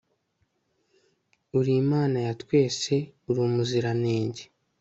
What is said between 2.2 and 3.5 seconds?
ya twese, uri